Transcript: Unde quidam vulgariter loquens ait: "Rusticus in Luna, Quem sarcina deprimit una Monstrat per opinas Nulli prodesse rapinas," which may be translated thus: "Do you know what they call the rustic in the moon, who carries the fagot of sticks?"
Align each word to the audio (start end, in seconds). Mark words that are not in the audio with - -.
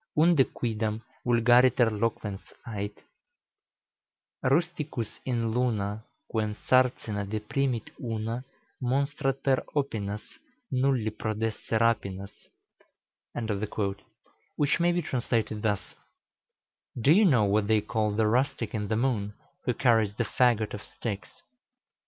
Unde 0.25 0.43
quidam 0.51 0.95
vulgariter 1.23 1.91
loquens 1.91 2.41
ait: 2.67 2.97
"Rusticus 4.41 5.19
in 5.27 5.51
Luna, 5.51 6.03
Quem 6.27 6.55
sarcina 6.67 7.23
deprimit 7.23 7.91
una 7.99 8.35
Monstrat 8.89 9.43
per 9.43 9.59
opinas 9.75 10.23
Nulli 10.71 11.11
prodesse 11.11 11.77
rapinas," 11.79 12.33
which 14.57 14.79
may 14.79 14.91
be 14.91 15.03
translated 15.03 15.61
thus: 15.61 15.93
"Do 16.99 17.11
you 17.11 17.25
know 17.25 17.43
what 17.45 17.67
they 17.67 17.81
call 17.81 18.09
the 18.15 18.25
rustic 18.25 18.73
in 18.73 18.87
the 18.87 18.95
moon, 18.97 19.35
who 19.65 19.75
carries 19.75 20.15
the 20.15 20.25
fagot 20.25 20.73
of 20.73 20.81
sticks?" 20.81 21.43